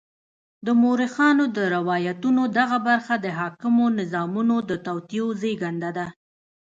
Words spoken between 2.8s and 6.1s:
برخه د حاکمو نظامونو د توطیو زېږنده ده.